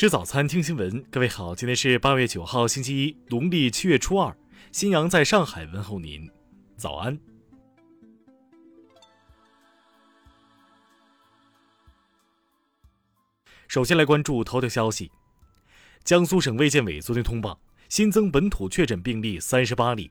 [0.00, 1.04] 吃早餐，听新闻。
[1.10, 4.34] 各位好，今天是八月九号，星期一，农历七月初二。
[4.72, 6.26] 新阳在上海问候您，
[6.74, 7.20] 早安。
[13.68, 15.12] 首先来关注头条消息：
[16.02, 17.60] 江苏省卫健委昨天通报，
[17.90, 20.10] 新增本土确诊病例三十八例。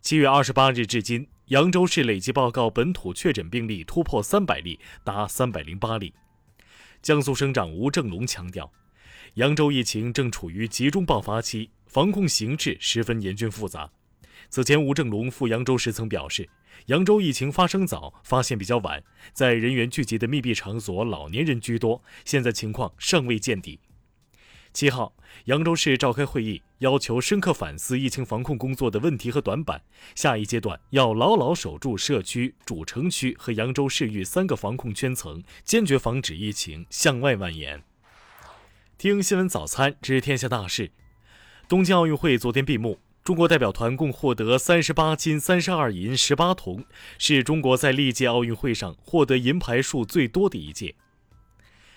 [0.00, 6.14] 七月二十八日至今，扬州市累计报告本土确诊病例突破三百例，达三百零八例。
[7.02, 8.72] 江苏省长吴正龙强调。
[9.34, 13.90] 扬州疫情正处于集中爆发期，防控形势十分严峻复杂。
[14.50, 16.46] 此前，吴正龙赴扬州时曾表示，
[16.86, 23.80] 扬州疫情发生早，发现比较晚，在人员聚集的密闭场所，老年人居多，现在情况尚未见底。
[24.74, 25.14] 七号，
[25.46, 29.82] 扬州市召开会议，要求深刻反思疫情防控工作的问题和短板，
[30.14, 37.82] 下一阶段要牢牢守住社区、主城区和扬州市域三个防控圈层，坚决防止疫情向外蔓延。
[39.02, 40.92] 听新闻早餐知天下大事。
[41.68, 46.84] 东京奥运会昨天闭幕，中国代表团共获得三十八金、三十二银、十八铜，
[47.18, 50.94] 是中国在历届奥运会上获得银牌数最多的一届。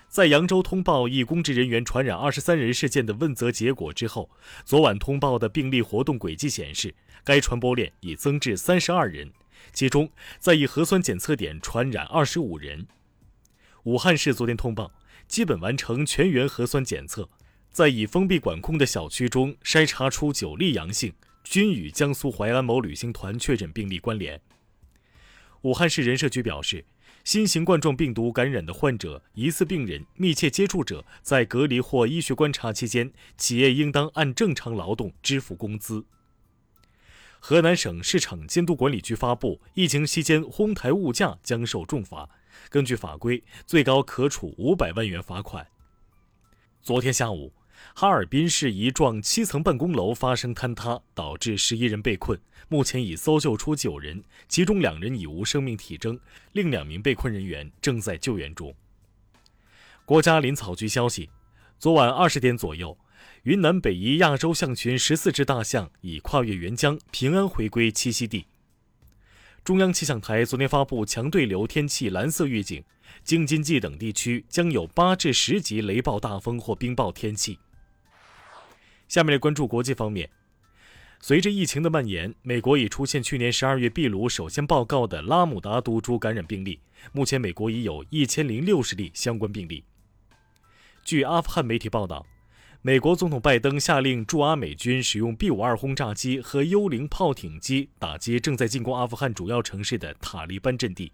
[0.09, 4.31] 在扬州通报一公职人员传染二十三人事件的问责结果之后，
[4.63, 9.31] 昨晚通报的病例活动轨迹显示，该传播链已增至三十二人，
[9.71, 12.87] 其中在一核酸检测点传染二十五人。
[13.83, 14.91] 武汉市昨天通报。
[15.27, 17.29] 基本完成全员核酸检测，
[17.71, 24.41] 在已封闭管控的小区中筛查出九例阳性，均与江苏淮安某旅行团确诊病例关联。
[25.61, 26.85] 武汉市人社局表示，
[27.23, 36.05] 新型冠状病毒感染的患者、疑似病人、密切接触者在隔离或医学观察期间，企业应当按正常劳动支付工资。
[37.39, 42.29] 河南省市场监督管理局发布，疫情期间哄抬物价将受重罚。
[42.69, 45.65] 根据法规，最高可处五百万元罚款。
[46.81, 47.51] 昨天下午，
[47.93, 56.19] 哈尔滨市一幢七层办公楼发生坍塌，导致十一人被困，目前已搜救出九人，其中两人已无生命体征，
[56.51, 58.73] 另两名被困人员正在救援中。
[60.05, 61.29] 国家林草局消息，
[61.79, 62.97] 昨晚二十点左右，
[63.43, 68.45] 云南北移亚洲象群十四只大象已跨越沅江，平安回归栖息地。
[69.65, 72.83] 中央气象台昨天发布强对流天气蓝色预警，
[73.23, 77.57] 京津冀等地区将有八至十级雷暴大风或冰雹天气。
[79.07, 80.29] 下面来关注国际方面，
[81.19, 86.79] 随着疫情的蔓延，美国已出现去年十二月秘鲁首先报告的拉姆达毒株感染病例，
[87.11, 89.83] 目前美国已有一千零六十例相关病例。
[91.03, 92.23] 据阿富汗媒体报道。
[92.85, 101.11] 美国总统拜登下令驻阿美军使用 B 五二轰炸机和幽灵炮艇机打击正在进攻阿富汗主要城市的塔利班阵地。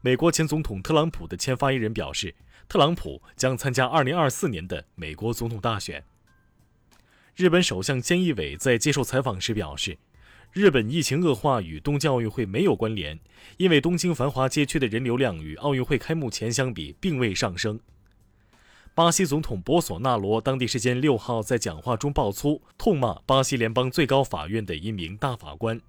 [0.00, 2.34] 美国前总统特朗普的前发言人表示，
[2.68, 6.02] 特朗普将参加2024年的美国总统大选。
[7.36, 9.96] 日本首相菅义伟在接受采访时表示，
[10.52, 13.16] 日本疫情恶化与东京奥运会没有关联，
[13.58, 17.78] 因为东京繁华街区的人流量与奥运会开幕前相比并未上升。
[18.92, 25.80] 巴西总统博索纳罗当地时间六号在讲话中爆粗，痛骂巴西联邦最高法院的一名大法官。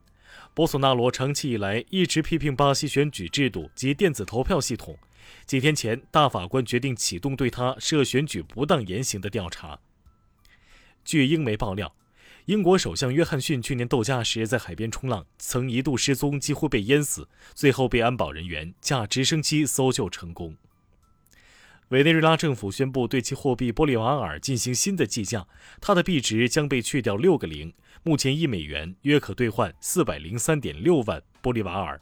[0.53, 4.97] 博索纳罗长期以来一直批评巴西选举制度及电子投票系统。
[5.45, 9.79] 几天前，大法官决定启动对他涉选举不当言行的调查。
[11.03, 11.93] 据英媒爆料，
[12.45, 20.55] 英国首相约翰逊去年度假时在海边冲浪，曾一度失踪，几乎被淹死，最后被安保人员驾直升机搜救成功。
[21.91, 25.45] 委内瑞拉政府宣布对其货币玻利瓦尔进行新的计价，
[25.81, 31.99] 它的币值将被去掉六个零，目前一美元约可兑换四百零三点六万玻利瓦尔。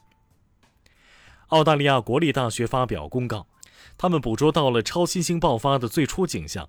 [1.48, 3.48] 澳大利亚国立大学发表公告，
[3.98, 6.68] 他们捕捉到了超新星爆发的最初景象，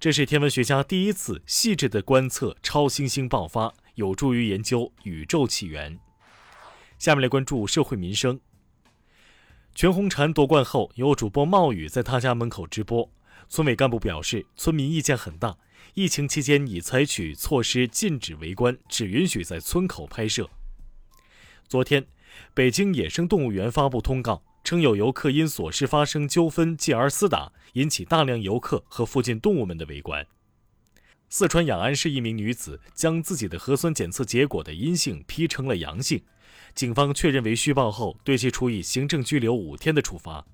[0.00, 5.98] 这是天文学家第一次细致地观测超新星爆发，有助于研究宇宙起源。
[6.98, 8.40] 下面来关注社会民生。
[9.74, 13.10] 全红婵夺冠后，有主播冒雨在他家门口直播。
[13.48, 15.58] 村委干部表示，村民意见很大，
[15.94, 20.48] 疫情期间已采取措施禁止围观，只允许在村口拍摄。
[21.66, 22.06] 昨天，
[22.54, 30.24] 北京野生动物园发布通告，称有游客因琐事发生纠纷继而厮打，引起大量游客和附近动物们的围观。
[31.28, 36.22] 四川雅安市一名女子将自己的核酸检测结果的阴性 P 成了阳性。
[36.74, 40.44] 警方确认为虚报后，对其处以行政拘留五天的处罚。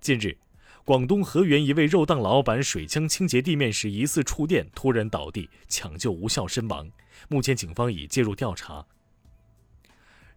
[0.00, 0.38] 近日，
[0.82, 6.88] 广东河源一位肉档老板水枪清洁地面时疑似触电，突然倒地，抢救无效身亡。
[7.28, 8.86] 目前警方已介入调查。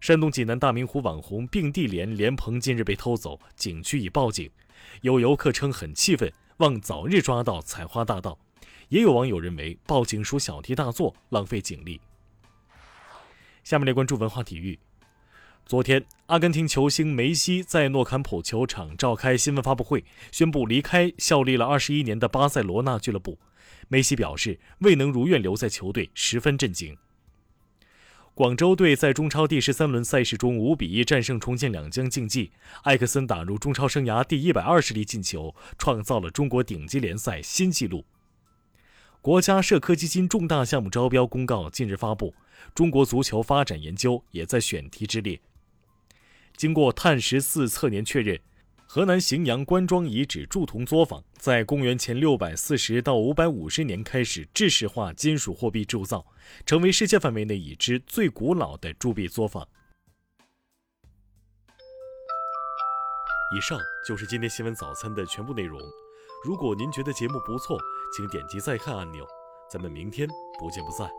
[0.00, 4.50] 山东济南大明湖网红并蒂莲莲蓬近日被偷走，景区已报警。
[5.00, 8.38] 有游客称很气愤，望早日抓到采花大盗。
[8.90, 11.98] 也有网友认为报警属小题大做，浪费警力。
[13.64, 14.78] 下面来关注文化体育。
[15.64, 23.38] 昨天，阿根廷球星梅西在诺坎普球场召开新闻发布会，宣布离开效力了二十一年的巴塞罗那俱乐部。
[23.88, 26.94] 梅西表示，未能如愿留在球队，十分震惊。
[28.34, 32.50] 广州队在中超第十三轮赛事中五比一战胜重庆两江竞技，
[32.82, 38.04] 艾克森打入中超生涯第一百二十粒进球，创造了中国顶级联赛新纪录。
[39.24, 42.34] 国家社科基金重大项目招标公告近日发布，
[42.74, 45.40] 中国足球发展研究也在选题之列。
[46.58, 48.38] 经过碳十四测年确认，
[48.86, 56.26] 河南荥阳关庄遗址铸铜作坊在公元前六百四十到五百五十年开始制式化金属货币铸造，
[56.66, 59.66] 成为世界范围内已知最古老的铸币作坊。
[63.56, 65.80] 以上就是今天新闻早餐的全部内容。
[66.44, 67.78] 如果您觉得节目不错，
[68.14, 69.24] 请点击再看按钮。
[69.68, 70.28] 咱们明天
[70.58, 71.10] 不见不散。